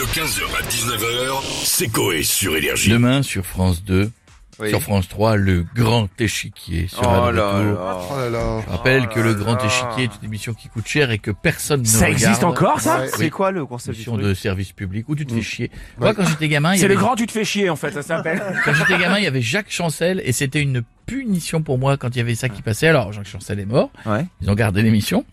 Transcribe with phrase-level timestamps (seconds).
[0.00, 2.88] De 15h à 19h, c'est Coé sur Énergie.
[2.90, 4.10] Demain sur France 2,
[4.58, 4.70] Oui.
[4.70, 7.74] sur France 3, le grand échiquier sera Oh de là retour.
[7.84, 7.98] là.
[8.10, 8.62] Oh là là.
[8.64, 9.66] Je rappelle Oh que le là grand là.
[9.66, 12.12] échiquier est une émission qui coûte cher et que personne ne Ça regarde.
[12.14, 13.10] existe encore, ça Ouais.
[13.14, 15.70] C'est quoi le concept Émission de service public où tu te fais chier.
[15.98, 17.76] Moi, quand j'étais gamin, il y C'est le avait- grand tu te fais chier en
[17.76, 18.40] fait, ça s'appelle.
[18.64, 22.08] quand j'étais gamin, il y avait Jacques Chancel et c'était une punition pour moi quand
[22.14, 22.86] il y avait ça qui passait.
[22.88, 23.90] Alors, Jacques Chancel est mort.
[24.06, 24.24] Ouais.
[24.40, 25.26] Ils ont gardé l'émission.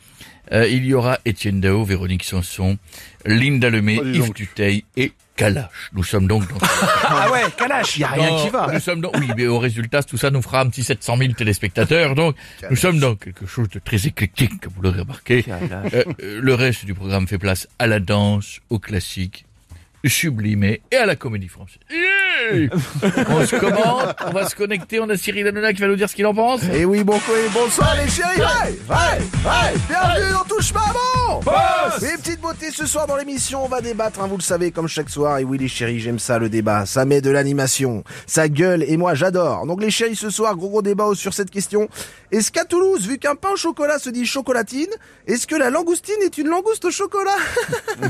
[0.52, 2.77] Euh, il y aura Étienne Dao, Véronique Sanson,
[3.25, 4.36] Linda Lemay, Oh, Yves donc.
[4.36, 5.70] Duteil et Kalash.
[5.93, 6.58] Nous sommes donc dans
[7.04, 8.70] Ah ouais, Kalash, y a rien Non, qui va.
[8.73, 11.34] Nous sommes dans, oui, mais au résultat, tout ça nous fera un petit 700 000
[11.34, 12.16] téléspectateurs.
[12.16, 12.35] Donc,
[12.70, 15.45] nous sommes dans quelque chose de très éclectique, comme vous l'aurez remarqué.
[15.48, 19.45] Euh, euh, le reste du programme fait place à la danse, au classique,
[20.05, 21.79] sublimé et à la comédie française.
[23.29, 26.09] On se commente, on va se connecter, on a Cyril Hanouna qui va nous dire
[26.09, 26.61] ce qu'il en pense.
[26.73, 28.39] Et oui, bon quoi, bonsoir les chéris.
[28.39, 28.95] Ouais, ouais,
[29.45, 29.79] ouais.
[29.89, 31.41] Bienvenue dans Touche pas bon.
[32.01, 34.87] Les petites beautés ce soir dans l'émission, on va débattre, hein, vous le savez, comme
[34.87, 35.39] chaque soir.
[35.39, 36.85] Et oui, les chéris, j'aime ça le débat.
[36.85, 39.65] Ça met de l'animation, ça gueule et moi j'adore.
[39.65, 41.89] Donc les chéris, ce soir, gros gros débat sur cette question.
[42.32, 44.89] Est-ce qu'à Toulouse, vu qu'un pain au chocolat se dit chocolatine,
[45.27, 47.32] est-ce que la langoustine est une langouste au chocolat?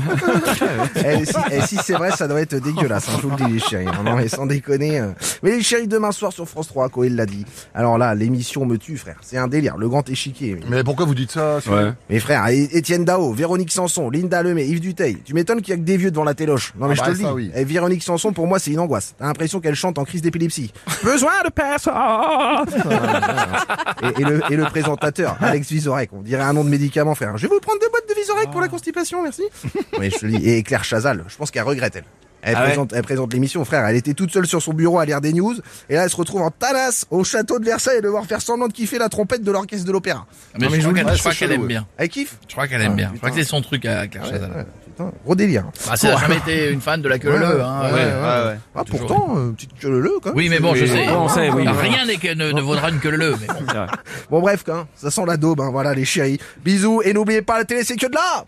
[1.04, 3.52] Eh, si, eh, si c'est vrai, ça doit être dégueulasse, hein, je vous le dis
[3.52, 3.86] les chéris.
[3.86, 5.00] Non, non, mais sans déconner.
[5.00, 5.08] euh.
[5.42, 7.44] Mais les chéris, demain soir sur France 3, Coé l'a dit.
[7.74, 9.16] Alors là, l'émission me tue, frère.
[9.22, 10.58] C'est un délire, le grand échiquier.
[10.68, 11.92] Mais pourquoi vous dites ça c'est- Ouais.
[12.10, 15.18] Mais frère, É- Étienne Dao, Véronique Sanson, Linda Lemay, Yves Duteil.
[15.24, 16.72] Tu m'étonnes qu'il y a que des vieux devant la téloche.
[16.78, 17.24] Non mais Ah je bah, te le dis.
[17.34, 17.50] oui.
[17.54, 19.14] Et Véronique Sanson, pour moi, c'est une angoisse.
[19.18, 20.72] T'as l'impression qu'elle chante en crise d'épilepsie.
[21.04, 21.94] Besoin de personne.
[24.02, 27.36] et, et le, et le présentateur, Alex Vizorek, on dirait un nom de médicament, frère.
[27.36, 29.42] Je vais vous prendre deux boîtes de Vizorek pour la constipation, merci.
[29.98, 30.48] Oui, je te le dis.
[30.50, 32.04] Et Claire Chazal, je pense qu'elle regrette, elle.
[32.42, 33.84] Elle Ah ouais présente, elle présente l'émission, frère.
[33.86, 35.54] Elle était toute seule sur son bureau à lire des news.
[35.88, 38.68] Et là, elle se retrouve en tanas au château de Versailles et devoir faire semblant
[38.68, 40.26] de kiffer la trompette de l'orchestre de l'opéra.
[40.58, 41.86] Mais je je crois qu'elle aime bien.
[41.96, 43.10] Elle kiffe Je crois qu'elle aime bien.
[43.12, 44.50] Je crois que c'est son truc à Claire Chazal.
[44.50, 44.66] Ouais,
[45.04, 45.64] putain, gros délire.
[45.86, 47.82] Bah, c'est- elle a jamais été une fan de la queue Ouais, leu, hein.
[47.92, 48.58] ouais, ouais.
[48.74, 50.36] Ah, pourtant, euh, petite queue leu quand même.
[50.36, 51.08] Oui, mais bon, je sais.
[51.10, 51.64] on sait, oui.
[51.66, 53.86] Rien ne, ne vaudra une queue leu, mais bon.
[54.30, 56.38] Bon, bref, hein, ça sent la daube, hein, voilà, les chéris.
[56.64, 58.44] Bisous, et n'oubliez pas, la télé, c'est que de là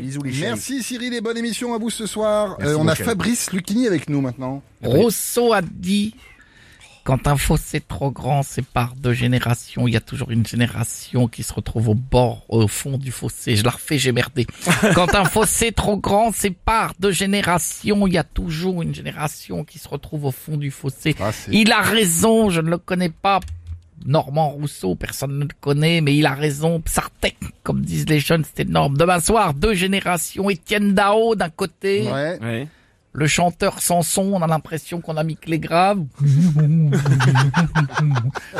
[0.00, 0.48] Bisous, les chéris.
[0.50, 2.56] Merci Cyril et bonne émission à vous ce soir.
[2.58, 3.08] Merci, Euh, on a chéri.
[3.08, 4.62] Fabrice Lucchini avec nous maintenant.
[4.82, 6.14] Rousseau a dit
[7.06, 11.44] quand un fossé trop grand sépare deux générations, il y a toujours une génération qui
[11.44, 13.54] se retrouve au bord, au fond du fossé.
[13.54, 14.44] Je la refais, j'ai merdé.
[14.94, 19.78] Quand un fossé trop grand sépare deux générations, il y a toujours une génération qui
[19.78, 21.14] se retrouve au fond du fossé.
[21.20, 23.38] Ah, Il a raison, je ne le connais pas.
[24.04, 26.80] Normand Rousseau, personne ne le connaît, mais il a raison.
[26.80, 28.96] Psartek, comme disent les jeunes, c'est énorme.
[28.96, 30.50] Demain soir, deux générations.
[30.50, 32.38] Étienne Dao d'un côté, Ouais.
[32.42, 32.68] Ouais.
[33.16, 36.04] Le chanteur Samson, on a l'impression qu'on a mis clé grave.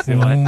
[0.03, 0.45] C'est vrai.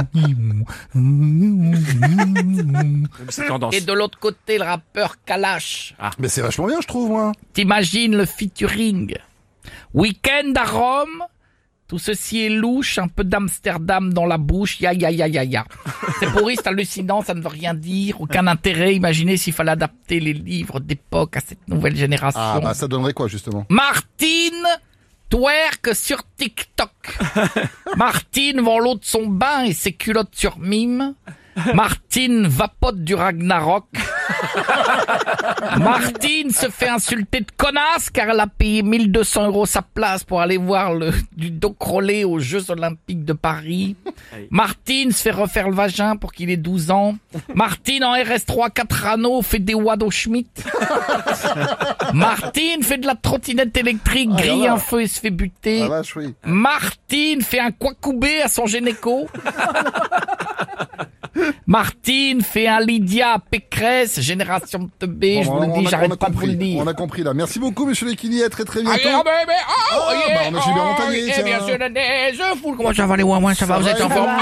[3.28, 3.72] C'est tendance.
[3.72, 5.94] Et de l'autre côté, le rappeur Kalash.
[6.18, 7.30] Mais c'est vachement bien, je trouve, moi.
[7.52, 9.14] T'imagines le featuring.
[9.94, 11.22] Week-end à Rome.
[11.90, 15.64] Tout ceci est louche, un peu d'Amsterdam dans la bouche, ya ya ya ya ya.
[16.20, 18.94] C'est pourri, c'est hallucinant, ça ne veut rien dire, aucun intérêt.
[18.94, 22.40] Imaginez s'il fallait adapter les livres d'époque à cette nouvelle génération.
[22.40, 23.66] Ah, bah ça donnerait quoi, justement?
[23.70, 24.68] Martine
[25.30, 26.92] twerk sur TikTok.
[27.96, 31.14] Martine vend l'eau de son bain et ses culottes sur mime.
[31.74, 33.86] Martine vapote du Ragnarok.
[35.78, 40.40] Martine se fait insulter de connasse car elle a payé 1200 euros sa place pour
[40.40, 43.96] aller voir le, du dos crawlé aux Jeux Olympiques de Paris.
[44.50, 47.16] Martine se fait refaire le vagin pour qu'il ait 12 ans.
[47.54, 50.50] Martine en RS3 4 anneaux fait des Wado Schmidt.
[52.14, 55.86] Martine fait de la trottinette électrique, Ah, grille un feu et se fait buter.
[55.90, 56.02] Ah.
[56.44, 59.28] Martine fait un quacoubé à son gynéco.
[61.70, 66.34] Martine fait un Lydia Pécresse, génération de teubé, je vous le dis, j'arrête pas de
[66.34, 66.82] vous le dire.
[66.82, 67.32] On a compris, là.
[67.32, 68.42] Merci beaucoup, monsieur Lucchini.
[68.42, 68.98] À très très bientôt.
[69.04, 69.52] Mais, mais,
[69.94, 70.10] oh,
[70.50, 71.44] bah, monsieur oh, Montagnier, eh tiens.
[71.44, 72.74] bien sûr, fous.
[72.76, 74.28] Comment ça va les ouin ça va, vous êtes en forme.
[74.28, 74.40] Ah,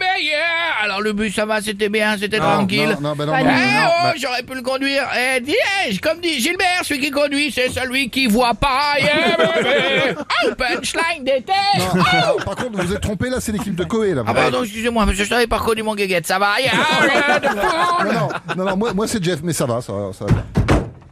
[0.00, 0.84] mais, yeah.
[0.84, 2.96] Alors le bus, ça va, c'était bien, c'était Non, tranquille.
[3.00, 5.04] Non, non, bah non, Eh, non, non, oh, bah, j'aurais pu le conduire.
[5.16, 8.94] Eh, dis, comme dit Gilbert, celui qui conduit, c'est celui qui voit pas.
[9.04, 10.20] Yeah, baby.
[10.44, 11.52] Oh, punchline d'été.
[11.78, 11.98] Oh.
[12.12, 14.22] ah, par contre, vous êtes trompé, là, c'est l'équipe de Coé, là.
[14.26, 18.12] Ah pardon, excusez-moi, monsieur, je t'avais pas reconnu mon guéguette, ça va Yeah, de foule.
[18.12, 20.44] Non, non, non, moi, moi c'est Jeff, mais ça va, ça, va, ça va bien.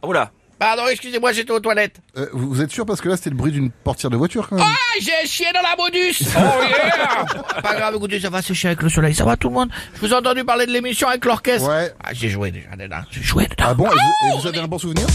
[0.03, 0.31] Oula.
[0.63, 1.97] Pardon, excusez-moi, j'étais aux toilettes.
[2.15, 4.55] Euh, vous êtes sûr parce que là c'était le bruit d'une portière de voiture quand
[4.55, 4.65] même?
[4.65, 7.25] Ah, j'ai chié dans la modus Oh yeah
[7.61, 9.69] Pas grave, écoutez, ça va sécher avec le soleil, ça va tout le monde?
[9.95, 11.91] Je vous ai entendu parler de l'émission avec l'orchestre Ouais.
[12.01, 13.65] Ah, j'ai joué déjà dedans, j'ai joué dedans.
[13.67, 15.05] Ah bon et vous, et vous avez un bon souvenir?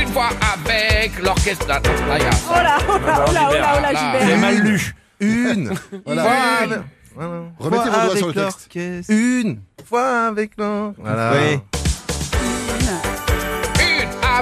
[0.00, 1.66] Une fois avec l'orchestre...
[1.68, 2.38] Ah, non, là, il y a ça.
[2.48, 4.26] Oh là, oh là, oh là, oh là, oh là, Là, Gilbert.
[4.26, 4.94] J'ai mal lu.
[5.20, 5.74] Une
[6.06, 6.64] Voilà.
[6.64, 6.82] Une
[7.14, 7.42] Voilà.
[7.58, 9.10] Remettez Fois vos doigts sur le texte.
[9.10, 10.94] Une fois avec l'or.
[10.96, 11.32] Voilà.
[11.34, 11.81] Oui.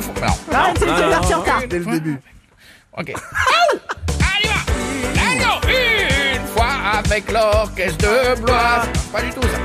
[0.06, 0.52] Une première fois.
[0.52, 0.58] Non.
[0.58, 1.62] Ah, c'est une partie en retard.
[1.69, 2.20] Dès le début.
[2.97, 3.12] Ok.
[4.35, 8.82] Allez, va une fois avec l'orchestre de Blois.
[9.12, 9.58] Pas du tout ça.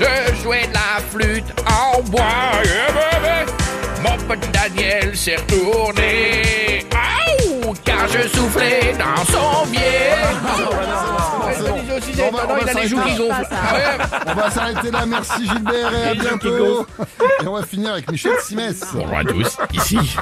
[0.00, 2.22] Je jouais de la flûte en bois.
[4.02, 6.86] Mon petit Daniel s'est retourné.
[7.84, 10.16] Car je soufflais dans son biais.
[12.22, 12.94] On va- on s'arrêter
[13.28, 13.42] là.
[14.26, 16.86] On va s'arrêter là, merci Gilbert et à bientôt.
[17.42, 18.80] Et on va finir avec Michel Simès.
[18.92, 20.16] Bonjour à tous, ici.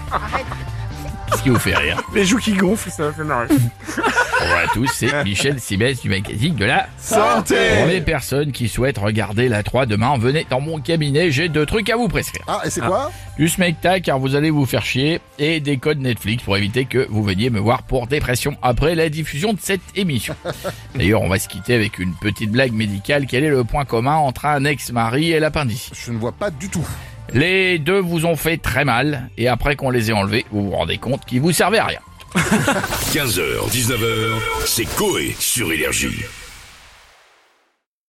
[1.31, 3.49] Qu'est-ce qui vous fait rire Les joues qui gonflent, ça fait marrer.
[3.49, 8.69] Bonjour à tous, c'est Michel Simès du magazine de la Santé Pour les personnes qui
[8.69, 12.45] souhaitent regarder la 3 demain, venez dans mon cabinet, j'ai deux trucs à vous prescrire.
[12.47, 15.99] Ah, et c'est quoi Du smecta car vous allez vous faire chier et des codes
[15.99, 19.83] Netflix pour éviter que vous veniez me voir pour dépression après la diffusion de cette
[19.97, 20.35] émission.
[20.95, 23.27] D'ailleurs, on va se quitter avec une petite blague médicale.
[23.27, 25.95] Quel est le point commun entre un ex-mari et l'appendicite?
[25.95, 26.87] Je ne vois pas du tout.
[27.35, 30.77] Les deux vous ont fait très mal et après qu'on les ait enlevés, vous vous
[30.77, 32.01] rendez compte qu'ils vous servaient à rien.
[32.35, 34.33] 15h, 19h,
[34.65, 36.25] c'est Coé sur Énergie.